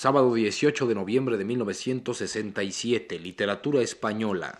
sábado 0.00 0.32
18 0.32 0.86
de 0.86 0.94
noviembre 0.94 1.36
de 1.36 1.44
1967, 1.44 3.18
literatura 3.18 3.82
española. 3.82 4.58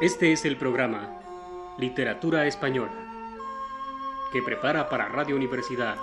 Este 0.00 0.32
es 0.32 0.44
el 0.44 0.56
programa 0.56 1.25
Literatura 1.78 2.46
Española, 2.46 2.90
que 4.32 4.40
prepara 4.40 4.88
para 4.88 5.10
Radio 5.10 5.36
Universidad 5.36 5.98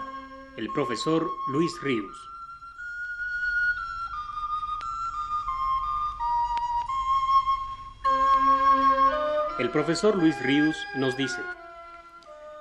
el 0.56 0.70
profesor 0.70 1.28
Luis 1.52 1.82
Ríos. 1.82 2.16
El 9.58 9.72
profesor 9.72 10.16
Luis 10.16 10.40
Ríos 10.44 10.76
nos 10.96 11.18
dice, 11.18 11.42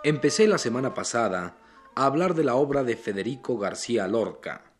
Empecé 0.04 0.46
la 0.48 0.56
semana 0.56 0.94
pasada 0.94 1.58
a 1.94 2.06
hablar 2.06 2.32
de 2.32 2.44
la 2.44 2.54
obra 2.54 2.82
de 2.82 2.96
Federico 2.96 3.58
García 3.58 4.08
Lorca. 4.08 4.72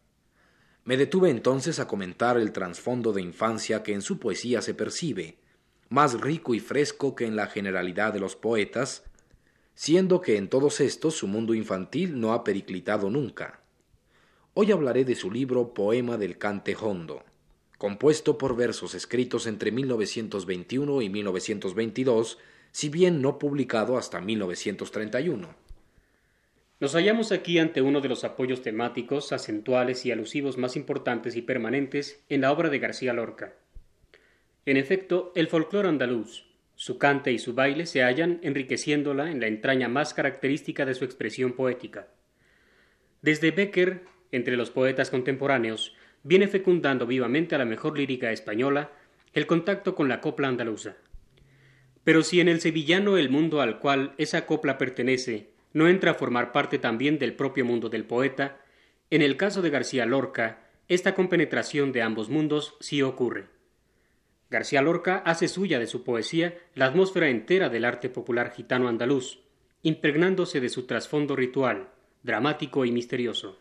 Me 0.85 0.97
detuve 0.97 1.29
entonces 1.29 1.79
a 1.81 1.87
comentar 1.87 2.39
el 2.39 2.53
trasfondo 2.53 3.13
de 3.13 3.21
infancia 3.21 3.83
que 3.83 3.93
en 3.93 4.01
su 4.01 4.19
poesía 4.19 4.63
se 4.63 4.73
percibe, 4.73 5.42
más 5.93 6.19
rico 6.19 6.55
y 6.55 6.61
fresco 6.61 7.15
que 7.15 7.27
en 7.27 7.37
la 7.37 7.49
generalidad 7.49 8.15
de 8.15 8.21
los 8.21 8.35
poetas, 8.35 9.05
siendo 9.75 10.23
que 10.23 10.39
en 10.39 10.49
todos 10.49 10.81
estos 10.81 11.15
su 11.15 11.27
mundo 11.27 11.53
infantil 11.53 12.19
no 12.19 12.33
ha 12.33 12.45
periclitado 12.45 13.11
nunca. 13.11 13.61
Hoy 14.55 14.73
hablaré 14.73 15.05
de 15.05 15.15
su 15.15 15.31
libro 15.31 15.75
Poema 15.75 16.17
del 16.17 16.39
Cante 16.39 16.75
Hondo, 16.81 17.25
compuesto 17.77 18.39
por 18.39 18.57
versos 18.57 18.95
escritos 18.95 19.47
entre 19.47 19.71
1921 19.71 21.03
y 21.03 21.11
1922, 21.11 22.39
si 22.71 22.89
bien 22.89 23.21
no 23.21 23.39
publicado 23.39 23.99
hasta 23.99 24.23
1931. 24.23 25.55
Nos 26.81 26.95
hallamos 26.95 27.33
aquí 27.33 27.59
ante 27.59 27.83
uno 27.83 28.01
de 28.01 28.09
los 28.09 28.25
apoyos 28.25 28.63
temáticos, 28.63 29.31
acentuales 29.33 30.07
y 30.07 30.11
alusivos 30.11 30.57
más 30.57 30.75
importantes 30.75 31.37
y 31.37 31.43
permanentes 31.43 32.25
en 32.31 32.41
la 32.41 32.51
obra 32.51 32.71
de 32.71 32.79
García 32.79 33.13
Lorca. 33.13 33.53
En 34.65 34.77
efecto, 34.77 35.33
el 35.35 35.49
folclore 35.49 35.89
andaluz, 35.89 36.45
su 36.77 36.99
cante 36.99 37.33
y 37.33 37.39
su 37.39 37.55
baile 37.55 37.87
se 37.87 38.03
hallan 38.03 38.39
enriqueciéndola 38.43 39.31
en 39.31 39.41
la 39.41 39.47
entraña 39.47 39.89
más 39.89 40.15
característica 40.15 40.85
de 40.85 40.95
su 40.95 41.05
expresión 41.05 41.53
poética. 41.53 42.09
Desde 43.23 43.51
Becker, 43.51 44.03
entre 44.31 44.57
los 44.57 44.71
poetas 44.71 45.11
contemporáneos, 45.11 45.95
viene 46.23 46.49
fecundando 46.49 47.07
vivamente 47.07 47.55
a 47.55 47.59
la 47.59 47.65
mejor 47.65 47.99
lírica 47.99 48.33
española 48.33 48.91
el 49.33 49.47
contacto 49.47 49.95
con 49.95 50.09
la 50.09 50.21
copla 50.21 50.49
andaluza. 50.49 50.97
Pero 52.05 52.23
si 52.23 52.41
en 52.41 52.49
el 52.49 52.61
sevillano 52.61 53.17
el 53.17 53.31
mundo 53.31 53.61
al 53.61 53.79
cual 53.79 54.15
esa 54.19 54.47
copla 54.47 54.79
pertenece 54.79 55.51
no 55.73 55.89
entra 55.89 56.13
a 56.13 56.15
formar 56.15 56.53
parte 56.53 56.79
también 56.79 57.19
del 57.19 57.35
propio 57.35 57.65
mundo 57.65 57.89
del 57.89 58.05
poeta, 58.05 58.61
en 59.11 59.23
el 59.23 59.37
caso 59.37 59.63
de 59.63 59.71
García 59.71 60.07
Lorca, 60.07 60.69
esta 60.89 61.15
compenetración 61.15 61.93
de 61.93 62.03
ambos 62.03 62.29
mundos 62.29 62.77
sí 62.81 63.03
ocurre. 63.03 63.47
García 64.53 64.83
Lorca 64.83 65.23
hace 65.25 65.49
suya 65.49 65.79
de 65.79 65.87
su 65.87 66.05
poesía 66.05 66.59
la 66.75 66.85
atmósfera 66.85 67.31
entera 67.31 67.71
del 67.71 67.87
arte 67.87 68.11
popular 68.11 68.53
gitano 68.53 68.87
andaluz, 68.87 69.39
impregnándose 69.81 70.61
de 70.61 70.69
su 70.69 70.87
trasfondo 70.87 71.35
ritual, 71.35 71.89
dramático 72.23 72.85
y 72.85 72.93
misterioso. 72.93 73.59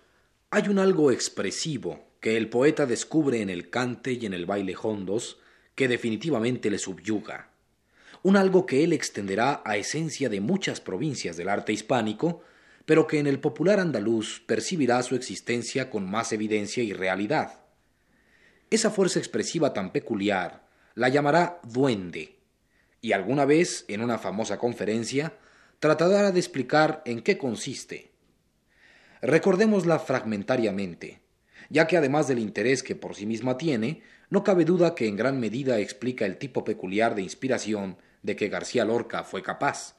Hay 0.49 0.67
un 0.67 0.79
algo 0.79 1.09
expresivo 1.13 2.03
que 2.19 2.35
el 2.35 2.49
poeta 2.49 2.85
descubre 2.85 3.41
en 3.41 3.49
el 3.49 3.69
cante 3.69 4.11
y 4.11 4.25
en 4.25 4.33
el 4.33 4.45
baile 4.45 4.75
hondos 4.79 5.39
que 5.75 5.87
definitivamente 5.87 6.69
le 6.69 6.77
subyuga. 6.77 7.51
Un 8.21 8.35
algo 8.35 8.65
que 8.65 8.83
él 8.83 8.91
extenderá 8.91 9.61
a 9.63 9.77
esencia 9.77 10.27
de 10.27 10.41
muchas 10.41 10.81
provincias 10.81 11.37
del 11.37 11.47
arte 11.47 11.71
hispánico, 11.71 12.43
pero 12.85 13.07
que 13.07 13.19
en 13.19 13.27
el 13.27 13.39
popular 13.39 13.79
andaluz 13.79 14.41
percibirá 14.45 15.01
su 15.03 15.15
existencia 15.15 15.89
con 15.89 16.11
más 16.11 16.33
evidencia 16.33 16.83
y 16.83 16.91
realidad. 16.91 17.61
Esa 18.69 18.91
fuerza 18.91 19.19
expresiva 19.19 19.71
tan 19.73 19.93
peculiar, 19.93 20.69
la 21.01 21.09
llamará 21.09 21.59
duende, 21.63 22.35
y 23.01 23.13
alguna 23.13 23.45
vez, 23.45 23.85
en 23.87 24.01
una 24.01 24.19
famosa 24.19 24.59
conferencia, 24.59 25.33
tratará 25.79 26.31
de 26.31 26.39
explicar 26.39 27.01
en 27.05 27.23
qué 27.23 27.39
consiste. 27.39 28.11
Recordémosla 29.23 29.97
fragmentariamente, 29.97 31.21
ya 31.71 31.87
que 31.87 31.97
además 31.97 32.27
del 32.27 32.37
interés 32.37 32.83
que 32.83 32.95
por 32.95 33.15
sí 33.15 33.25
misma 33.25 33.57
tiene, 33.57 34.03
no 34.29 34.43
cabe 34.43 34.63
duda 34.63 34.93
que 34.93 35.07
en 35.07 35.15
gran 35.15 35.39
medida 35.39 35.79
explica 35.79 36.27
el 36.27 36.37
tipo 36.37 36.63
peculiar 36.63 37.15
de 37.15 37.23
inspiración 37.23 37.97
de 38.21 38.35
que 38.35 38.49
García 38.49 38.85
Lorca 38.85 39.23
fue 39.23 39.41
capaz. 39.41 39.95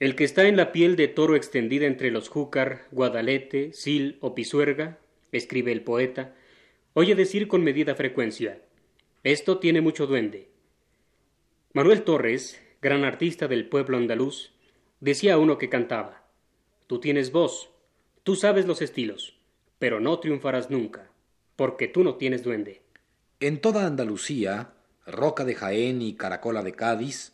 El 0.00 0.16
que 0.16 0.24
está 0.24 0.46
en 0.48 0.58
la 0.58 0.70
piel 0.70 0.96
de 0.96 1.08
toro 1.08 1.34
extendida 1.34 1.86
entre 1.86 2.10
los 2.10 2.28
júcar, 2.28 2.88
guadalete, 2.90 3.72
sil 3.72 4.20
o 4.20 4.34
pisuerga, 4.34 4.98
escribe 5.32 5.72
el 5.72 5.80
poeta, 5.80 6.34
oye 6.92 7.14
decir 7.14 7.48
con 7.48 7.64
medida 7.64 7.94
frecuencia, 7.94 8.60
esto 9.24 9.58
tiene 9.58 9.80
mucho 9.80 10.08
duende. 10.08 10.50
Manuel 11.74 12.02
Torres, 12.02 12.60
gran 12.80 13.04
artista 13.04 13.46
del 13.46 13.68
pueblo 13.68 13.96
andaluz, 13.96 14.50
decía 14.98 15.34
a 15.34 15.38
uno 15.38 15.58
que 15.58 15.68
cantaba, 15.68 16.24
Tú 16.88 16.98
tienes 16.98 17.30
voz, 17.30 17.70
tú 18.24 18.34
sabes 18.34 18.66
los 18.66 18.82
estilos, 18.82 19.38
pero 19.78 20.00
no 20.00 20.18
triunfarás 20.18 20.70
nunca, 20.70 21.12
porque 21.54 21.86
tú 21.86 22.02
no 22.02 22.16
tienes 22.16 22.42
duende. 22.42 22.82
En 23.38 23.60
toda 23.60 23.86
Andalucía, 23.86 24.72
Roca 25.06 25.44
de 25.44 25.54
Jaén 25.54 26.02
y 26.02 26.14
Caracola 26.14 26.64
de 26.64 26.72
Cádiz, 26.72 27.32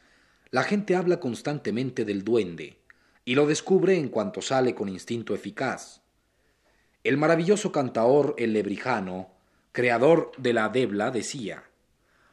la 0.51 0.65
gente 0.65 0.95
habla 0.95 1.21
constantemente 1.21 2.05
del 2.05 2.23
duende, 2.23 2.77
y 3.25 3.35
lo 3.35 3.47
descubre 3.47 3.97
en 3.97 4.11
cuanto 4.11 4.43
sale 4.43 4.75
con 4.75 4.91
instinto 4.91 5.35
eficaz. 5.35 6.03
El 7.03 7.17
maravilloso 7.17 7.73
cantaor 7.73 8.35
El 8.37 8.53
Lebrijano, 8.53 9.31
creador 9.73 10.33
de 10.37 10.53
la 10.53 10.69
Debla, 10.69 11.11
decía 11.11 11.68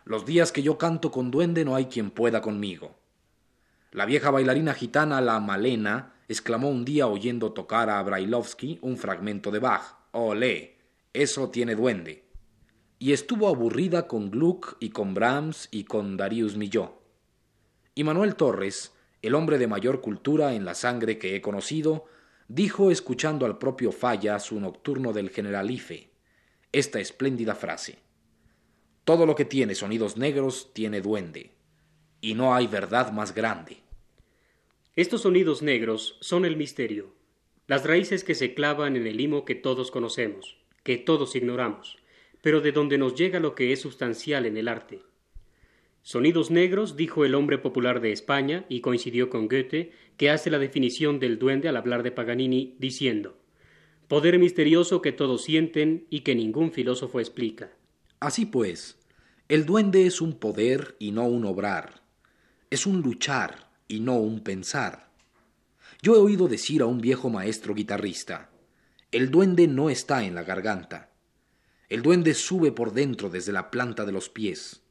los 0.05 0.25
días 0.25 0.51
que 0.51 0.63
yo 0.63 0.77
canto 0.77 1.11
con 1.11 1.31
duende 1.31 1.66
no 1.66 1.75
hay 1.75 1.85
quien 1.85 2.11
pueda 2.11 2.41
conmigo. 2.41 2.95
La 3.91 4.05
vieja 4.05 4.29
bailarina 4.29 4.73
gitana 4.73 5.19
La 5.19 5.39
Malena 5.39 6.13
exclamó 6.27 6.69
un 6.69 6.85
día 6.85 7.07
oyendo 7.07 7.53
tocar 7.53 7.89
a 7.89 8.01
Brailovsky 8.03 8.79
un 8.81 8.97
fragmento 8.97 9.51
de 9.51 9.59
Bach. 9.59 9.97
Olé, 10.11 10.77
eso 11.13 11.49
tiene 11.49 11.75
duende. 11.75 12.23
Y 12.99 13.13
estuvo 13.13 13.47
aburrida 13.47 14.07
con 14.07 14.31
Gluck 14.31 14.77
y 14.79 14.89
con 14.89 15.13
Brahms 15.13 15.67
y 15.71 15.83
con 15.83 16.17
Darius 16.17 16.55
Milhaud. 16.55 16.91
Y 17.94 18.03
Manuel 18.03 18.35
Torres, 18.35 18.94
el 19.21 19.35
hombre 19.35 19.57
de 19.57 19.67
mayor 19.67 20.01
cultura 20.01 20.53
en 20.53 20.65
la 20.65 20.75
sangre 20.75 21.17
que 21.17 21.35
he 21.35 21.41
conocido, 21.41 22.05
dijo 22.47 22.91
escuchando 22.91 23.45
al 23.45 23.57
propio 23.57 23.91
Falla 23.91 24.39
su 24.39 24.59
nocturno 24.59 25.13
del 25.13 25.29
Generalife 25.29 26.15
esta 26.75 26.99
espléndida 26.99 27.55
frase. 27.55 27.99
Todo 29.05 29.27
lo 29.27 29.35
que 29.35 29.45
tiene 29.45 29.75
sonidos 29.75 30.17
negros 30.17 30.71
tiene 30.73 30.99
duende, 30.99 31.51
y 32.21 32.33
no 32.33 32.55
hay 32.55 32.66
verdad 32.66 33.11
más 33.11 33.35
grande. 33.35 33.77
Estos 34.95 35.21
sonidos 35.21 35.61
negros 35.61 36.17
son 36.21 36.43
el 36.43 36.57
misterio, 36.57 37.13
las 37.67 37.85
raíces 37.85 38.23
que 38.23 38.33
se 38.33 38.55
clavan 38.55 38.95
en 38.95 39.05
el 39.05 39.17
limo 39.17 39.45
que 39.45 39.53
todos 39.53 39.91
conocemos, 39.91 40.57
que 40.81 40.97
todos 40.97 41.35
ignoramos, 41.35 41.99
pero 42.41 42.61
de 42.61 42.71
donde 42.71 42.97
nos 42.97 43.13
llega 43.13 43.39
lo 43.39 43.53
que 43.53 43.73
es 43.73 43.79
sustancial 43.79 44.47
en 44.47 44.57
el 44.57 44.67
arte. 44.67 45.03
Sonidos 46.01 46.50
negros, 46.50 46.95
dijo 46.95 47.25
el 47.25 47.35
hombre 47.35 47.59
popular 47.59 48.01
de 48.01 48.12
España, 48.12 48.65
y 48.69 48.81
coincidió 48.81 49.30
con 49.30 49.47
Goethe, 49.47 49.91
que 50.18 50.31
hace 50.31 50.50
la 50.50 50.57
definición 50.57 51.19
del 51.19 51.38
duende 51.38 51.69
al 51.69 51.77
hablar 51.77 52.01
de 52.01 52.12
Paganini, 52.12 52.75
diciendo 52.80 53.38
Poder 54.07 54.39
misterioso 54.39 55.03
que 55.03 55.12
todos 55.12 55.44
sienten 55.44 56.07
y 56.09 56.21
que 56.21 56.33
ningún 56.33 56.71
filósofo 56.71 57.19
explica. 57.19 57.71
Así 58.25 58.48
pues, 58.48 58.98
el 59.50 59.68
duende 59.68 60.07
es 60.07 60.19
un 60.19 60.39
poder 60.39 60.95
y 60.98 61.12
no 61.12 61.27
un 61.27 61.45
obrar, 61.45 62.01
es 62.72 62.88
un 62.88 63.04
luchar 63.04 63.69
y 63.88 64.00
no 64.00 64.16
un 64.16 64.39
pensar. 64.39 65.12
Yo 66.01 66.16
he 66.16 66.18
oído 66.18 66.48
decir 66.48 66.81
a 66.81 66.88
un 66.88 67.01
viejo 67.01 67.30
maestro 67.30 67.75
guitarrista, 67.75 68.50
el 69.12 69.30
duende 69.30 69.68
no 69.68 69.92
está 69.92 70.24
en 70.24 70.33
la 70.33 70.42
garganta, 70.42 71.12
el 71.88 72.01
duende 72.01 72.33
sube 72.33 72.72
por 72.72 72.94
dentro 72.94 73.30
desde 73.30 73.51
la 73.51 73.69
planta 73.69 74.06
de 74.06 74.12
los 74.12 74.28
pies. 74.30 74.81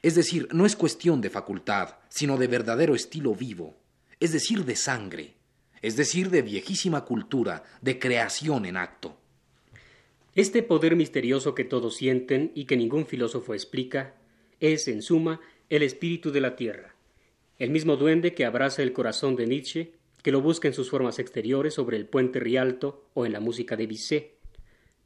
Es 0.00 0.14
decir, 0.14 0.48
no 0.52 0.64
es 0.64 0.76
cuestión 0.76 1.20
de 1.20 1.28
facultad, 1.28 1.96
sino 2.08 2.38
de 2.38 2.46
verdadero 2.46 2.94
estilo 2.94 3.34
vivo, 3.34 3.76
es 4.18 4.32
decir, 4.32 4.64
de 4.64 4.76
sangre, 4.76 5.36
es 5.82 5.94
decir, 5.94 6.30
de 6.30 6.40
viejísima 6.40 7.04
cultura, 7.04 7.64
de 7.82 7.98
creación 7.98 8.64
en 8.64 8.78
acto. 8.78 9.20
Este 10.36 10.62
poder 10.62 10.96
misterioso 10.96 11.54
que 11.54 11.64
todos 11.64 11.96
sienten 11.96 12.52
y 12.54 12.66
que 12.66 12.76
ningún 12.76 13.06
filósofo 13.06 13.54
explica 13.54 14.16
es, 14.60 14.86
en 14.86 15.00
suma, 15.00 15.40
el 15.70 15.82
espíritu 15.82 16.30
de 16.30 16.42
la 16.42 16.56
tierra, 16.56 16.94
el 17.58 17.70
mismo 17.70 17.96
duende 17.96 18.34
que 18.34 18.44
abraza 18.44 18.82
el 18.82 18.92
corazón 18.92 19.34
de 19.34 19.46
Nietzsche, 19.46 19.92
que 20.22 20.32
lo 20.32 20.42
busca 20.42 20.68
en 20.68 20.74
sus 20.74 20.90
formas 20.90 21.18
exteriores 21.18 21.72
sobre 21.72 21.96
el 21.96 22.04
puente 22.04 22.38
Rialto 22.38 23.08
o 23.14 23.24
en 23.24 23.32
la 23.32 23.40
música 23.40 23.76
de 23.76 23.86
Bizet. 23.86 24.34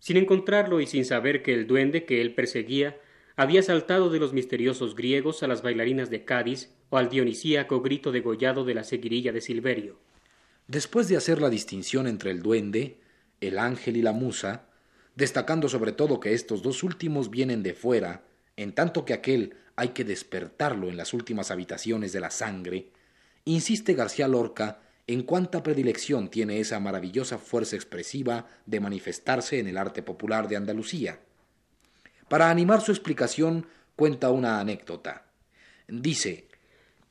Sin 0.00 0.16
encontrarlo 0.16 0.80
y 0.80 0.88
sin 0.88 1.04
saber 1.04 1.44
que 1.44 1.54
el 1.54 1.68
duende 1.68 2.04
que 2.04 2.20
él 2.20 2.34
perseguía 2.34 2.98
había 3.36 3.62
saltado 3.62 4.10
de 4.10 4.18
los 4.18 4.32
misteriosos 4.32 4.96
griegos 4.96 5.44
a 5.44 5.46
las 5.46 5.62
bailarinas 5.62 6.10
de 6.10 6.24
Cádiz 6.24 6.70
o 6.88 6.98
al 6.98 7.08
dionisíaco 7.08 7.82
grito 7.82 8.10
degollado 8.10 8.64
de 8.64 8.74
la 8.74 8.82
seguirilla 8.82 9.30
de 9.30 9.40
Silverio. 9.40 10.00
Después 10.66 11.06
de 11.06 11.16
hacer 11.16 11.40
la 11.40 11.50
distinción 11.50 12.08
entre 12.08 12.32
el 12.32 12.42
duende, 12.42 12.98
el 13.40 13.60
ángel 13.60 13.96
y 13.96 14.02
la 14.02 14.12
musa, 14.12 14.69
destacando 15.20 15.68
sobre 15.68 15.92
todo 15.92 16.18
que 16.18 16.32
estos 16.32 16.62
dos 16.62 16.82
últimos 16.82 17.30
vienen 17.30 17.62
de 17.62 17.74
fuera, 17.74 18.24
en 18.56 18.72
tanto 18.72 19.04
que 19.04 19.12
aquel 19.12 19.54
hay 19.76 19.90
que 19.90 20.02
despertarlo 20.02 20.88
en 20.88 20.96
las 20.96 21.12
últimas 21.12 21.50
habitaciones 21.50 22.12
de 22.12 22.20
la 22.20 22.30
sangre, 22.30 22.88
insiste 23.44 23.92
García 23.92 24.26
Lorca 24.28 24.80
en 25.06 25.22
cuánta 25.22 25.62
predilección 25.62 26.30
tiene 26.30 26.58
esa 26.58 26.80
maravillosa 26.80 27.36
fuerza 27.36 27.76
expresiva 27.76 28.46
de 28.64 28.80
manifestarse 28.80 29.58
en 29.58 29.68
el 29.68 29.76
arte 29.76 30.02
popular 30.02 30.48
de 30.48 30.56
Andalucía. 30.56 31.20
Para 32.28 32.48
animar 32.48 32.80
su 32.80 32.90
explicación, 32.90 33.66
cuenta 33.96 34.30
una 34.30 34.58
anécdota. 34.58 35.26
Dice 35.86 36.46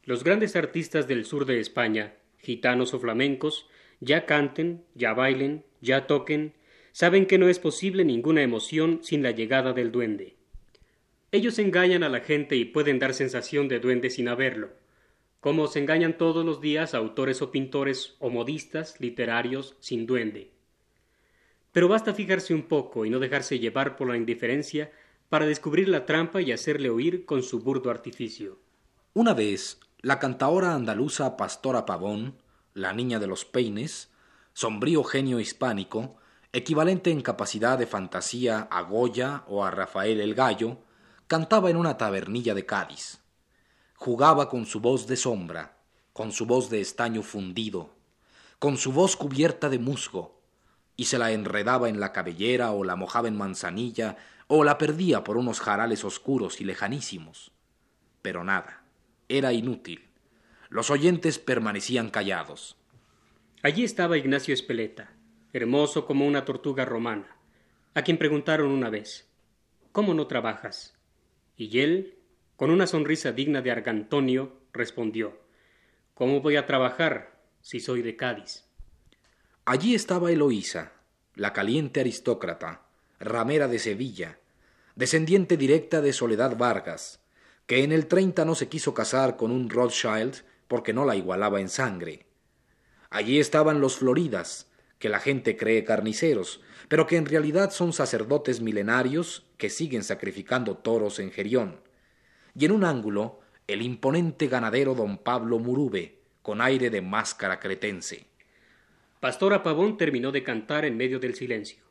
Los 0.04 0.24
grandes 0.24 0.56
artistas 0.56 1.08
del 1.08 1.26
sur 1.26 1.46
de 1.46 1.60
España, 1.60 2.16
gitanos 2.40 2.96
o 2.96 3.00
flamencos, 3.00 3.68
ya 4.00 4.26
canten, 4.26 4.84
ya 4.96 5.14
bailen, 5.14 5.64
ya 5.82 6.08
toquen, 6.08 6.54
saben 7.00 7.28
que 7.28 7.38
no 7.38 7.48
es 7.48 7.60
posible 7.60 8.04
ninguna 8.04 8.42
emoción 8.42 9.00
sin 9.04 9.24
la 9.24 9.32
llegada 9.32 9.72
del 9.72 9.90
duende. 9.90 10.36
Ellos 11.32 11.58
engañan 11.58 12.04
a 12.04 12.10
la 12.10 12.20
gente 12.20 12.58
y 12.58 12.66
pueden 12.66 13.00
dar 13.00 13.14
sensación 13.14 13.70
de 13.70 13.80
duende 13.80 14.10
sin 14.10 14.28
haberlo, 14.28 14.72
como 15.40 15.68
se 15.68 15.80
engañan 15.80 16.18
todos 16.18 16.46
los 16.46 16.60
días 16.60 16.94
autores 16.94 17.42
o 17.42 17.52
pintores 17.52 18.18
o 18.20 18.30
modistas 18.30 19.00
literarios 19.00 19.78
sin 19.80 20.08
duende. 20.08 20.52
Pero 21.72 21.88
basta 21.88 22.14
fijarse 22.14 22.54
un 22.54 22.64
poco 22.64 23.06
y 23.06 23.10
no 23.10 23.20
dejarse 23.20 23.60
llevar 23.60 23.96
por 23.96 24.10
la 24.10 24.18
indiferencia 24.18 24.92
para 25.30 25.46
descubrir 25.46 25.88
la 25.88 26.06
trampa 26.06 26.42
y 26.42 26.52
hacerle 26.52 26.90
oír 26.90 27.24
con 27.24 27.44
su 27.44 27.62
burdo 27.62 27.92
artificio. 27.92 28.60
Una 29.14 29.34
vez, 29.34 29.80
la 30.02 30.20
cantaora 30.20 30.76
andaluza 30.76 31.38
Pastora 31.38 31.86
Pavón, 31.86 32.36
la 32.74 32.92
niña 32.92 33.20
de 33.20 33.28
los 33.28 33.46
peines, 33.46 34.12
sombrío 34.52 35.06
genio 35.06 35.40
hispánico, 35.40 36.20
equivalente 36.52 37.12
en 37.12 37.22
capacidad 37.22 37.78
de 37.78 37.86
fantasía 37.86 38.68
a 38.72 38.82
Goya 38.82 39.44
o 39.48 39.64
a 39.64 39.72
Rafael 39.72 40.20
el 40.20 40.34
Gallo, 40.34 40.80
cantaba 41.28 41.70
en 41.70 41.78
una 41.78 41.98
tabernilla 41.98 42.56
de 42.56 42.66
Cádiz. 42.66 43.20
Jugaba 43.96 44.50
con 44.50 44.66
su 44.66 44.80
voz 44.80 45.08
de 45.08 45.16
sombra, 45.16 45.78
con 46.14 46.32
su 46.32 46.46
voz 46.46 46.70
de 46.70 46.82
estaño 46.82 47.22
fundido, 47.22 47.96
con 48.58 48.78
su 48.78 48.92
voz 48.92 49.16
cubierta 49.16 49.70
de 49.70 49.78
musgo, 49.78 50.42
y 50.96 51.06
se 51.06 51.18
la 51.18 51.32
enredaba 51.32 51.88
en 51.88 52.00
la 52.00 52.12
cabellera 52.12 52.72
o 52.72 52.84
la 52.84 52.96
mojaba 52.96 53.28
en 53.28 53.38
manzanilla 53.38 54.18
o 54.48 54.64
la 54.64 54.78
perdía 54.78 55.24
por 55.24 55.38
unos 55.38 55.62
jarales 55.62 56.04
oscuros 56.04 56.60
y 56.60 56.66
lejanísimos. 56.66 57.52
Pero 58.22 58.44
nada, 58.44 58.84
era 59.30 59.54
inútil. 59.54 60.10
Los 60.68 60.90
oyentes 60.90 61.40
permanecían 61.40 62.10
callados. 62.10 62.76
Allí 63.62 63.84
estaba 63.84 64.18
Ignacio 64.18 64.54
Espeleta, 64.54 65.12
hermoso 65.54 66.06
como 66.06 66.28
una 66.28 66.46
tortuga 66.46 66.86
romana, 66.86 67.38
a 67.94 68.04
quien 68.04 68.18
preguntaron 68.18 68.72
una 68.72 68.90
vez 68.90 69.28
¿Cómo 69.92 70.14
no 70.14 70.28
trabajas? 70.28 70.96
Y 71.58 71.80
él, 71.80 72.20
con 72.56 72.70
una 72.70 72.86
sonrisa 72.86 73.32
digna 73.32 73.62
de 73.62 73.72
Argantonio, 73.72 74.58
respondió 74.72 75.40
¿Cómo 76.14 76.42
voy 76.42 76.58
a 76.58 76.66
trabajar 76.66 77.40
si 77.62 77.80
soy 77.80 78.02
de 78.02 78.16
Cádiz? 78.16 78.66
Allí 79.66 79.96
estaba 79.96 80.32
Eloísa, 80.32 80.94
la 81.36 81.54
caliente 81.54 82.02
aristócrata, 82.02 82.84
ramera 83.20 83.68
de 83.68 83.80
Sevilla, 83.80 84.40
descendiente 84.96 85.58
directa 85.58 86.02
de 86.02 86.14
Soledad 86.14 86.58
Vargas, 86.58 87.22
que 87.66 87.84
en 87.84 87.92
el 87.92 88.08
treinta 88.08 88.46
no 88.46 88.56
se 88.56 88.68
quiso 88.68 88.94
casar 88.94 89.38
con 89.38 89.52
un 89.52 89.70
Rothschild 89.70 90.44
porque 90.68 90.94
no 90.94 91.06
la 91.06 91.16
igualaba 91.16 91.60
en 91.60 91.70
sangre. 91.70 92.26
Allí 93.10 93.40
estaban 93.40 93.80
los 93.80 93.98
Floridas, 93.98 94.69
que 95.00 95.10
la 95.10 95.20
gente 95.20 95.58
cree 95.58 95.84
carniceros, 95.84 96.62
pero 96.90 97.08
que 97.08 97.16
en 97.16 97.26
realidad 97.26 97.72
son 97.72 97.94
sacerdotes 97.94 98.62
milenarios 98.62 99.48
que 99.58 99.70
siguen 99.70 100.04
sacrificando 100.04 100.78
toros 100.78 101.20
en 101.20 101.32
Gerión. 101.32 101.80
Y 102.54 102.66
en 102.66 102.74
un 102.74 102.84
ángulo, 102.84 103.40
el 103.68 103.82
imponente 103.82 104.48
ganadero 104.48 104.94
don 104.96 105.18
Pablo 105.18 105.58
Murube, 105.60 106.20
con 106.42 106.62
aire 106.62 106.90
de 106.90 107.02
máscara 107.02 107.60
cretense. 107.60 108.26
Pastora 109.20 109.64
Pavón 109.64 109.98
terminó 109.98 110.32
de 110.32 110.44
cantar 110.44 110.86
en 110.86 110.98
medio 110.98 111.20
del 111.20 111.36
silencio. 111.36 111.84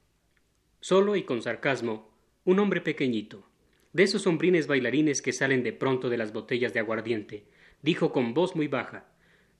Solo 0.80 1.16
y 1.16 1.24
con 1.24 1.42
sarcasmo, 1.42 2.10
un 2.44 2.58
hombre 2.58 2.80
pequeñito, 2.80 3.48
de 3.92 4.02
esos 4.02 4.26
hombrines 4.26 4.66
bailarines 4.66 5.22
que 5.22 5.32
salen 5.32 5.62
de 5.62 5.72
pronto 5.72 6.08
de 6.08 6.18
las 6.18 6.32
botellas 6.32 6.72
de 6.72 6.80
aguardiente, 6.80 7.46
dijo 7.82 8.12
con 8.12 8.34
voz 8.34 8.54
muy 8.54 8.68
baja 8.68 9.06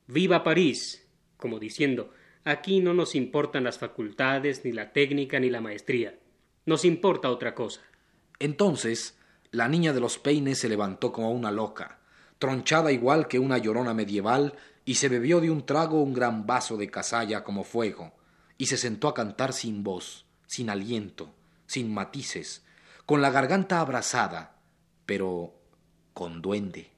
Viva 0.07 0.43
París, 0.43 1.07
como 1.37 1.59
diciendo 1.59 2.13
Aquí 2.45 2.81
no 2.81 2.95
nos 2.95 3.15
importan 3.15 3.65
las 3.65 3.79
facultades, 3.79 4.65
ni 4.65 4.73
la 4.73 4.93
técnica, 4.93 5.39
ni 5.41 5.51
la 5.51 5.61
maestría. 5.61 6.19
Nos 6.67 6.85
importa 6.85 7.31
otra 7.31 7.55
cosa. 7.55 7.81
Entonces, 8.39 9.19
la 9.51 9.69
niña 9.69 9.93
de 9.93 10.01
los 10.01 10.19
peines 10.19 10.59
se 10.59 10.69
levantó 10.69 11.13
como 11.13 11.33
una 11.33 11.51
loca, 11.51 11.99
tronchada 12.39 12.93
igual 12.93 13.29
que 13.29 13.39
una 13.39 13.59
llorona 13.59 13.95
medieval, 13.95 14.55
y 14.85 14.95
se 14.95 15.09
bebió 15.09 15.41
de 15.41 15.51
un 15.51 15.67
trago 15.67 16.03
un 16.03 16.15
gran 16.15 16.47
vaso 16.47 16.77
de 16.77 16.91
casalla 16.91 17.45
como 17.45 17.65
fuego, 17.65 18.13
y 18.57 18.67
se 18.67 18.77
sentó 18.77 19.09
a 19.09 19.15
cantar 19.15 19.53
sin 19.53 19.83
voz, 19.83 20.27
sin 20.47 20.71
aliento, 20.71 21.35
sin 21.67 21.93
matices, 21.93 22.65
con 23.07 23.23
la 23.23 23.31
garganta 23.31 23.81
abrasada, 23.81 24.57
pero 25.07 25.55
con 26.15 26.43
duende. 26.43 26.91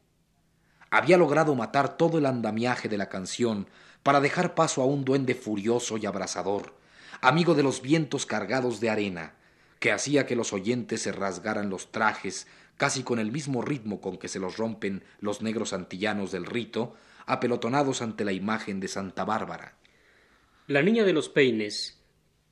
Había 0.90 1.16
logrado 1.16 1.54
matar 1.54 1.96
todo 1.96 2.18
el 2.18 2.26
andamiaje 2.26 2.88
de 2.88 2.98
la 2.98 3.08
canción, 3.08 3.68
para 4.02 4.20
dejar 4.20 4.54
paso 4.54 4.82
a 4.82 4.86
un 4.86 5.04
duende 5.04 5.34
furioso 5.34 5.96
y 5.98 6.06
abrasador, 6.06 6.74
amigo 7.20 7.54
de 7.54 7.62
los 7.62 7.82
vientos 7.82 8.24
cargados 8.24 8.80
de 8.80 8.90
arena, 8.90 9.34
que 9.78 9.92
hacía 9.92 10.26
que 10.26 10.36
los 10.36 10.52
oyentes 10.52 11.02
se 11.02 11.12
rasgaran 11.12 11.70
los 11.70 11.92
trajes 11.92 12.46
casi 12.76 13.02
con 13.02 13.18
el 13.18 13.30
mismo 13.30 13.60
ritmo 13.60 14.00
con 14.00 14.16
que 14.16 14.28
se 14.28 14.38
los 14.38 14.56
rompen 14.56 15.04
los 15.20 15.42
negros 15.42 15.74
antillanos 15.74 16.32
del 16.32 16.46
rito, 16.46 16.94
apelotonados 17.26 18.00
ante 18.00 18.24
la 18.24 18.32
imagen 18.32 18.80
de 18.80 18.88
Santa 18.88 19.24
Bárbara. 19.24 19.76
La 20.66 20.82
niña 20.82 21.04
de 21.04 21.12
los 21.12 21.28
peines 21.28 22.00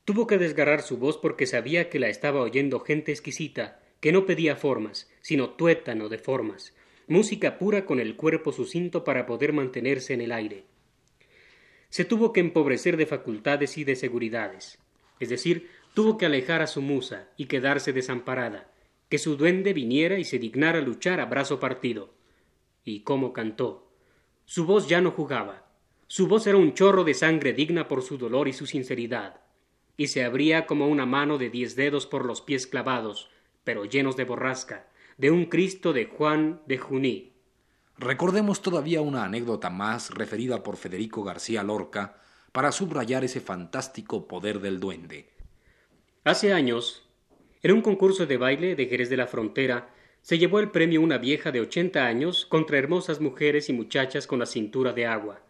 tuvo 0.04 0.26
que 0.26 0.36
desgarrar 0.36 0.82
su 0.82 0.98
voz 0.98 1.16
porque 1.16 1.46
sabía 1.46 1.88
que 1.88 1.98
la 1.98 2.08
estaba 2.08 2.40
oyendo 2.40 2.80
gente 2.80 3.10
exquisita, 3.10 3.80
que 4.00 4.12
no 4.12 4.26
pedía 4.26 4.56
formas, 4.56 5.08
sino 5.22 5.50
tuétano 5.50 6.10
de 6.10 6.18
formas, 6.18 6.74
música 7.06 7.58
pura 7.58 7.86
con 7.86 7.98
el 7.98 8.16
cuerpo 8.16 8.52
sucinto 8.52 9.04
para 9.04 9.24
poder 9.24 9.54
mantenerse 9.54 10.12
en 10.12 10.20
el 10.20 10.32
aire 10.32 10.66
se 11.90 12.04
tuvo 12.04 12.32
que 12.32 12.40
empobrecer 12.40 12.96
de 12.96 13.06
facultades 13.06 13.78
y 13.78 13.84
de 13.84 13.96
seguridades, 13.96 14.78
es 15.20 15.28
decir, 15.28 15.70
tuvo 15.94 16.18
que 16.18 16.26
alejar 16.26 16.62
a 16.62 16.66
su 16.66 16.82
musa 16.82 17.28
y 17.36 17.46
quedarse 17.46 17.92
desamparada, 17.92 18.70
que 19.08 19.18
su 19.18 19.36
duende 19.36 19.72
viniera 19.72 20.18
y 20.18 20.24
se 20.24 20.38
dignara 20.38 20.80
luchar 20.80 21.20
a 21.20 21.24
brazo 21.24 21.58
partido. 21.58 22.14
Y 22.84 23.00
cómo 23.00 23.32
cantó. 23.32 23.90
Su 24.44 24.64
voz 24.64 24.88
ya 24.88 25.00
no 25.00 25.10
jugaba. 25.10 25.66
Su 26.06 26.26
voz 26.26 26.46
era 26.46 26.56
un 26.56 26.74
chorro 26.74 27.04
de 27.04 27.14
sangre 27.14 27.52
digna 27.52 27.88
por 27.88 28.02
su 28.02 28.16
dolor 28.16 28.48
y 28.48 28.52
su 28.52 28.66
sinceridad, 28.66 29.40
y 29.96 30.06
se 30.06 30.24
abría 30.24 30.66
como 30.66 30.88
una 30.88 31.04
mano 31.04 31.36
de 31.36 31.50
diez 31.50 31.76
dedos 31.76 32.06
por 32.06 32.24
los 32.24 32.40
pies 32.40 32.66
clavados, 32.66 33.30
pero 33.64 33.84
llenos 33.84 34.16
de 34.16 34.24
borrasca, 34.24 34.88
de 35.18 35.30
un 35.30 35.46
Cristo 35.46 35.92
de 35.92 36.06
Juan 36.06 36.62
de 36.66 36.78
Juní, 36.78 37.32
Recordemos 38.00 38.62
todavía 38.62 39.00
una 39.00 39.24
anécdota 39.24 39.70
más 39.70 40.10
referida 40.10 40.62
por 40.62 40.76
Federico 40.76 41.24
García 41.24 41.64
Lorca 41.64 42.16
para 42.52 42.70
subrayar 42.70 43.24
ese 43.24 43.40
fantástico 43.40 44.28
poder 44.28 44.60
del 44.60 44.78
duende. 44.78 45.30
Hace 46.22 46.52
años, 46.52 47.08
en 47.60 47.72
un 47.72 47.82
concurso 47.82 48.24
de 48.26 48.36
baile 48.36 48.76
de 48.76 48.86
Jerez 48.86 49.10
de 49.10 49.16
la 49.16 49.26
Frontera, 49.26 49.92
se 50.22 50.38
llevó 50.38 50.60
el 50.60 50.70
premio 50.70 51.00
una 51.00 51.18
vieja 51.18 51.50
de 51.50 51.60
ochenta 51.60 52.06
años 52.06 52.46
contra 52.46 52.78
hermosas 52.78 53.20
mujeres 53.20 53.68
y 53.68 53.72
muchachas 53.72 54.28
con 54.28 54.38
la 54.38 54.46
cintura 54.46 54.92
de 54.92 55.06
agua, 55.06 55.40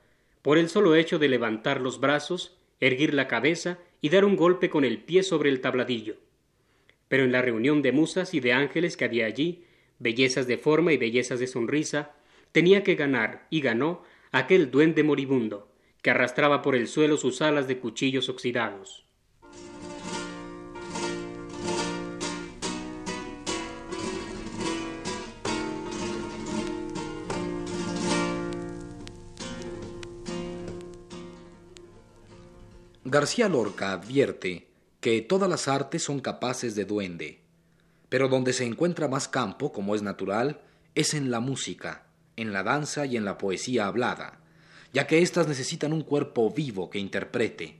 por 0.40 0.57
el 0.57 0.71
solo 0.71 0.95
hecho 0.95 1.19
de 1.19 1.28
levantar 1.28 1.83
los 1.83 2.00
brazos, 2.00 2.57
erguir 2.81 3.12
la 3.12 3.28
cabeza 3.28 3.76
y 4.00 4.09
dar 4.09 4.25
un 4.25 4.37
golpe 4.37 4.71
con 4.71 4.87
el 4.87 5.02
pie 5.02 5.23
sobre 5.23 5.50
el 5.50 5.61
tabladillo. 5.61 6.17
Pero 7.09 7.25
en 7.25 7.33
la 7.33 7.43
reunión 7.43 7.83
de 7.83 7.93
musas 7.93 8.33
y 8.33 8.40
de 8.40 8.55
ángeles 8.55 8.97
que 8.97 9.05
había 9.05 9.26
allí, 9.26 9.64
bellezas 9.99 10.47
de 10.47 10.57
forma 10.57 10.95
y 10.95 10.97
bellezas 10.97 11.40
de 11.40 11.47
sonrisa, 11.47 12.14
tenía 12.52 12.83
que 12.83 12.95
ganar, 12.95 13.47
y 13.50 13.61
ganó, 13.61 14.02
aquel 14.33 14.71
duende 14.71 15.02
moribundo, 15.02 15.73
que 16.02 16.11
arrastraba 16.11 16.62
por 16.62 16.76
el 16.76 16.88
suelo 16.88 17.17
sus 17.17 17.43
alas 17.43 17.69
de 17.69 17.78
cuchillos 17.78 18.28
oxidados. 18.28 19.05
García 33.11 33.49
Lorca 33.49 33.93
advierte 33.93 34.69
que 35.00 35.23
todas 35.23 35.49
las 35.49 35.67
artes 35.67 36.02
son 36.02 36.21
capaces 36.21 36.75
de 36.75 36.85
duende, 36.85 37.40
pero 38.11 38.28
donde 38.28 38.52
se 38.52 38.67
encuentra 38.67 39.09
más 39.09 39.28
campo, 39.28 39.73
como 39.73 39.95
es 39.95 40.02
natural, 40.02 40.61
es 40.95 41.14
en 41.14 41.31
la 41.31 41.40
música, 41.40 42.08
en 42.38 42.52
la 42.52 42.62
danza 42.62 43.04
y 43.04 43.16
en 43.16 43.25
la 43.25 43.37
poesía 43.37 43.87
hablada, 43.87 44.40
ya 44.92 45.07
que 45.07 45.21
éstas 45.21 45.49
necesitan 45.49 45.92
un 45.92 46.02
cuerpo 46.02 46.50
vivo 46.50 46.88
que 46.88 46.99
interprete, 46.99 47.76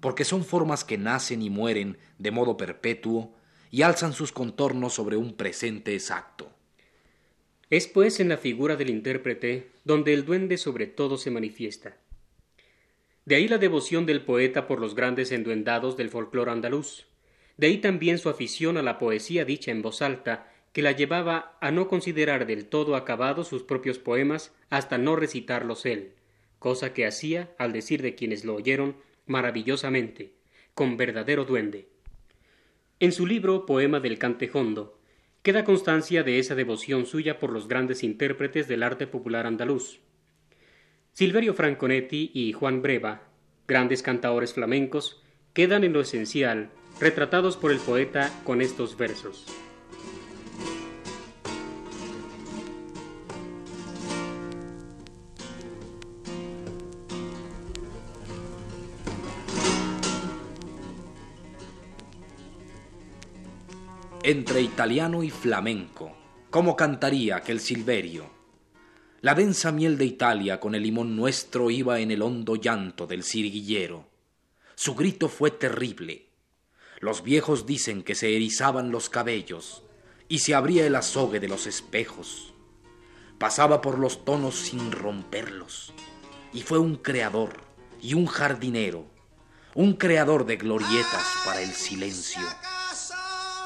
porque 0.00 0.24
son 0.24 0.44
formas 0.44 0.84
que 0.84 0.98
nacen 0.98 1.42
y 1.42 1.50
mueren 1.50 1.98
de 2.18 2.30
modo 2.30 2.56
perpetuo 2.56 3.34
y 3.70 3.82
alzan 3.82 4.12
sus 4.12 4.32
contornos 4.32 4.92
sobre 4.92 5.16
un 5.16 5.34
presente 5.34 5.94
exacto. 5.94 6.52
Es 7.70 7.88
pues 7.88 8.20
en 8.20 8.28
la 8.28 8.36
figura 8.36 8.76
del 8.76 8.90
intérprete 8.90 9.70
donde 9.84 10.12
el 10.12 10.26
duende 10.26 10.58
sobre 10.58 10.86
todo 10.86 11.16
se 11.16 11.30
manifiesta. 11.30 11.96
De 13.24 13.36
ahí 13.36 13.48
la 13.48 13.56
devoción 13.56 14.04
del 14.04 14.24
poeta 14.24 14.66
por 14.66 14.78
los 14.78 14.94
grandes 14.94 15.32
enduendados 15.32 15.96
del 15.96 16.10
folclore 16.10 16.50
andaluz. 16.50 17.06
De 17.56 17.68
ahí 17.68 17.78
también 17.78 18.18
su 18.18 18.28
afición 18.28 18.76
a 18.76 18.82
la 18.82 18.98
poesía 18.98 19.46
dicha 19.46 19.70
en 19.70 19.80
voz 19.80 20.02
alta, 20.02 20.51
que 20.72 20.82
la 20.82 20.92
llevaba 20.92 21.56
a 21.60 21.70
no 21.70 21.88
considerar 21.88 22.46
del 22.46 22.66
todo 22.66 22.96
acabados 22.96 23.48
sus 23.48 23.62
propios 23.62 23.98
poemas 23.98 24.54
hasta 24.70 24.98
no 24.98 25.16
recitarlos 25.16 25.84
él, 25.86 26.14
cosa 26.58 26.94
que 26.94 27.06
hacía, 27.06 27.54
al 27.58 27.72
decir 27.72 28.02
de 28.02 28.14
quienes 28.14 28.44
lo 28.44 28.54
oyeron, 28.54 28.96
maravillosamente, 29.26 30.32
con 30.74 30.96
verdadero 30.96 31.44
duende. 31.44 31.88
En 33.00 33.12
su 33.12 33.26
libro 33.26 33.66
Poema 33.66 34.00
del 34.00 34.18
Cantejondo 34.18 34.98
queda 35.42 35.64
constancia 35.64 36.22
de 36.22 36.38
esa 36.38 36.54
devoción 36.54 37.04
suya 37.04 37.38
por 37.38 37.50
los 37.50 37.68
grandes 37.68 38.02
intérpretes 38.02 38.68
del 38.68 38.82
arte 38.82 39.06
popular 39.06 39.46
andaluz. 39.46 40.00
Silverio 41.12 41.52
Franconetti 41.52 42.30
y 42.32 42.52
Juan 42.52 42.80
Breva, 42.80 43.22
grandes 43.66 44.02
cantaores 44.02 44.54
flamencos, 44.54 45.20
quedan 45.52 45.84
en 45.84 45.92
lo 45.92 46.00
esencial 46.00 46.70
retratados 47.00 47.56
por 47.56 47.72
el 47.72 47.78
poeta 47.78 48.32
con 48.44 48.62
estos 48.62 48.96
versos. 48.96 49.46
Entre 64.24 64.60
italiano 64.60 65.24
y 65.24 65.30
flamenco, 65.30 66.16
¿cómo 66.48 66.76
cantaría 66.76 67.34
aquel 67.34 67.58
Silverio? 67.58 68.30
La 69.20 69.34
densa 69.34 69.72
miel 69.72 69.98
de 69.98 70.04
Italia 70.04 70.60
con 70.60 70.76
el 70.76 70.84
limón 70.84 71.16
nuestro 71.16 71.72
iba 71.72 71.98
en 71.98 72.12
el 72.12 72.22
hondo 72.22 72.54
llanto 72.54 73.08
del 73.08 73.24
cirguillero. 73.24 74.06
Su 74.76 74.94
grito 74.94 75.28
fue 75.28 75.50
terrible. 75.50 76.28
Los 77.00 77.24
viejos 77.24 77.66
dicen 77.66 78.04
que 78.04 78.14
se 78.14 78.36
erizaban 78.36 78.92
los 78.92 79.08
cabellos 79.08 79.82
y 80.28 80.38
se 80.38 80.54
abría 80.54 80.86
el 80.86 80.94
azogue 80.94 81.40
de 81.40 81.48
los 81.48 81.66
espejos. 81.66 82.54
Pasaba 83.40 83.80
por 83.80 83.98
los 83.98 84.24
tonos 84.24 84.54
sin 84.54 84.92
romperlos 84.92 85.92
y 86.52 86.62
fue 86.62 86.78
un 86.78 86.94
creador 86.94 87.60
y 88.00 88.14
un 88.14 88.26
jardinero, 88.26 89.04
un 89.74 89.94
creador 89.94 90.46
de 90.46 90.58
glorietas 90.58 91.26
para 91.44 91.60
el 91.60 91.72
silencio. 91.72 92.42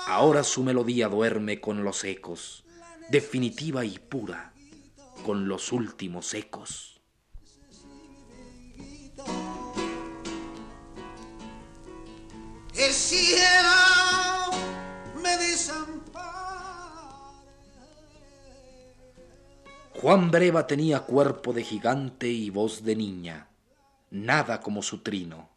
Ahora 0.06 0.44
su 0.44 0.62
melodía 0.62 1.08
duerme 1.08 1.60
con 1.60 1.82
los 1.82 2.04
ecos, 2.04 2.64
definitiva 3.10 3.84
y 3.84 3.98
pura 3.98 4.52
con 5.24 5.48
los 5.48 5.72
últimos 5.72 6.32
ecos. 6.34 7.00
El 12.76 12.92
cielo 12.92 13.70
me 15.22 15.36
Juan 20.00 20.30
Breva 20.30 20.68
tenía 20.68 21.00
cuerpo 21.00 21.52
de 21.52 21.64
gigante 21.64 22.28
y 22.28 22.50
voz 22.50 22.84
de 22.84 22.94
niña, 22.94 23.48
nada 24.10 24.60
como 24.60 24.82
su 24.82 24.98
trino. 24.98 25.48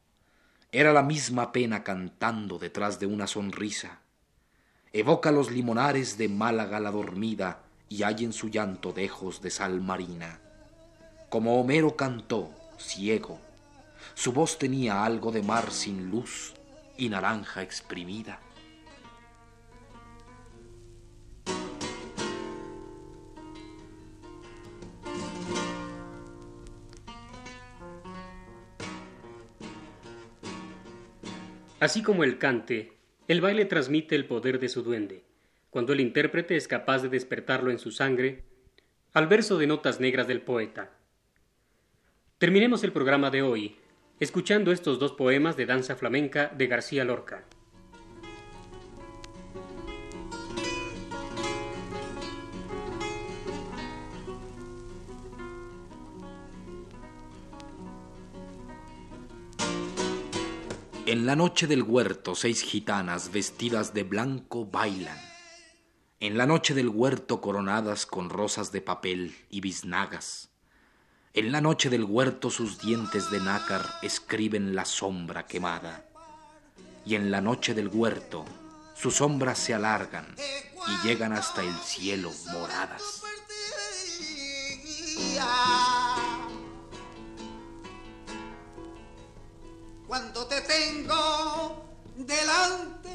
Era 0.71 0.91
la 0.91 1.03
misma 1.03 1.51
pena 1.51 1.83
cantando 1.83 2.57
detrás 2.57 2.99
de 2.99 3.05
una 3.05 3.27
sonrisa. 3.27 3.99
Evoca 4.91 5.31
los 5.31 5.51
limonares 5.51 6.17
de 6.17 6.29
Málaga 6.29 6.79
la 6.79 6.89
dormida, 6.89 7.59
y 7.89 8.01
hay 8.01 8.23
en 8.23 8.33
su 8.33 8.49
llanto 8.49 8.91
dejos 8.91 9.39
de 9.39 9.51
sal 9.51 9.81
marina. 9.81 10.39
Como 11.29 11.59
Homero 11.59 11.95
cantó, 11.95 12.49
ciego, 12.79 13.39
su 14.15 14.33
voz 14.33 14.57
tenía 14.57 15.05
algo 15.05 15.31
de 15.31 15.43
mar 15.43 15.69
sin 15.71 16.09
luz 16.09 16.55
y 16.97 17.09
naranja 17.09 17.61
exprimida. 17.61 18.39
Así 31.79 32.01
como 32.01 32.23
el 32.23 32.39
cante, 32.39 32.98
el 33.29 33.41
baile 33.41 33.65
transmite 33.65 34.15
el 34.15 34.25
poder 34.25 34.59
de 34.59 34.69
su 34.69 34.81
duende 34.81 35.23
cuando 35.69 35.93
el 35.93 35.99
intérprete 35.99 36.55
es 36.55 36.67
capaz 36.67 37.03
de 37.03 37.09
despertarlo 37.09 37.69
en 37.69 37.77
su 37.77 37.91
sangre, 37.91 38.43
al 39.13 39.27
verso 39.27 39.59
de 39.59 39.67
notas 39.67 39.99
negras 39.99 40.27
del 40.27 40.41
poeta. 40.41 40.89
Terminemos 42.39 42.83
el 42.83 42.91
programa 42.91 43.29
de 43.29 43.43
hoy 43.43 43.75
escuchando 44.19 44.71
estos 44.71 44.97
dos 44.97 45.11
poemas 45.11 45.55
de 45.57 45.67
danza 45.67 45.95
flamenca 45.95 46.51
de 46.57 46.65
García 46.65 47.05
Lorca. 47.05 47.45
En 61.11 61.25
la 61.25 61.35
noche 61.35 61.65
del 61.65 61.81
huerto 61.81 62.35
seis 62.35 62.61
gitanas 62.61 63.31
vestidas 63.31 63.95
de 63.95 64.03
blanco 64.03 64.67
bailan 64.67 65.17
en 66.19 66.37
la 66.37 66.45
noche 66.45 66.75
del 66.75 66.87
huerto 66.87 67.41
coronadas 67.41 68.05
con 68.05 68.29
rosas 68.29 68.71
de 68.71 68.81
papel 68.81 69.35
y 69.49 69.59
biznagas. 69.61 70.49
En 71.33 71.51
la 71.51 71.61
noche 71.61 71.89
del 71.89 72.03
huerto 72.03 72.51
sus 72.51 72.77
dientes 72.77 73.31
de 73.31 73.39
nácar 73.39 73.83
escriben 74.03 74.75
la 74.75 74.85
sombra 74.85 75.47
quemada. 75.47 76.05
Y 77.07 77.15
en 77.15 77.31
la 77.31 77.41
noche 77.41 77.73
del 77.73 77.87
huerto 77.87 78.45
sus 78.93 79.15
sombras 79.15 79.57
se 79.57 79.73
alargan 79.73 80.27
y 80.37 81.07
llegan 81.07 81.33
hasta 81.33 81.63
el 81.63 81.73
cielo 81.77 82.31
moradas. 82.53 83.23
Cuando 90.09 90.47
te 90.47 90.59
tengo 90.61 91.85
delante 92.17 93.09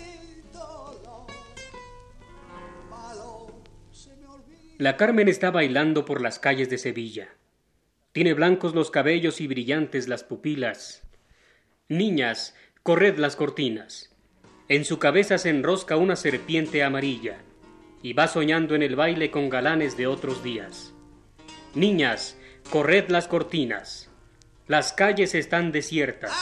La 4.78 4.96
Carmen 4.96 5.26
está 5.26 5.50
bailando 5.50 6.04
por 6.04 6.22
las 6.22 6.38
calles 6.38 6.70
de 6.70 6.78
Sevilla. 6.78 7.34
Tiene 8.12 8.32
blancos 8.32 8.76
los 8.76 8.92
cabellos 8.92 9.40
y 9.40 9.48
brillantes 9.48 10.06
las 10.06 10.22
pupilas. 10.22 11.02
Niñas, 11.88 12.54
corred 12.84 13.18
las 13.18 13.34
cortinas. 13.34 14.14
En 14.68 14.84
su 14.84 15.00
cabeza 15.00 15.36
se 15.38 15.48
enrosca 15.48 15.96
una 15.96 16.14
serpiente 16.14 16.84
amarilla 16.84 17.38
y 18.02 18.12
va 18.12 18.28
soñando 18.28 18.76
en 18.76 18.84
el 18.84 18.94
baile 18.94 19.32
con 19.32 19.50
galanes 19.50 19.96
de 19.96 20.06
otros 20.06 20.44
días. 20.44 20.94
Niñas, 21.74 22.38
corred 22.70 23.08
las 23.08 23.26
cortinas. 23.26 24.10
Las 24.68 24.92
calles 24.92 25.34
están 25.34 25.72
desiertas 25.72 26.32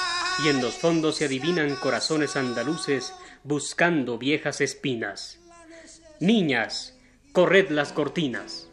y 0.44 0.48
en 0.48 0.60
los 0.60 0.74
fondos 0.74 1.16
se 1.16 1.26
adivinan 1.26 1.76
corazones 1.76 2.36
andaluces 2.36 3.12
buscando 3.44 4.18
viejas 4.18 4.60
espinas. 4.60 5.38
Niñas, 6.20 6.98
corred 7.32 7.70
las 7.70 7.92
cortinas. 7.92 8.68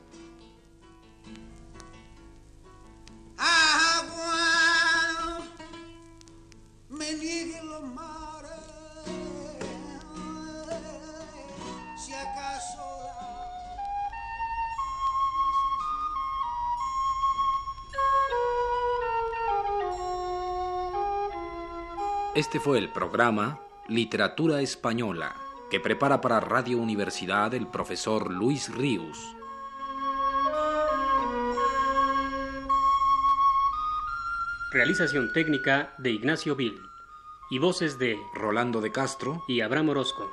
Este 22.49 22.59
fue 22.59 22.79
el 22.79 22.89
programa 22.89 23.59
Literatura 23.87 24.59
Española 24.61 25.35
que 25.69 25.79
prepara 25.79 26.19
para 26.19 26.39
Radio 26.39 26.79
Universidad 26.79 27.53
el 27.53 27.67
profesor 27.67 28.33
Luis 28.33 28.73
Ríos. 28.73 29.35
Realización 34.71 35.31
técnica 35.31 35.93
de 35.99 36.09
Ignacio 36.09 36.55
Vil. 36.55 36.81
y 37.51 37.59
voces 37.59 37.99
de 37.99 38.17
Rolando 38.33 38.81
de 38.81 38.91
Castro 38.91 39.43
y 39.47 39.61
Abraham 39.61 39.89
Orozco. 39.89 40.27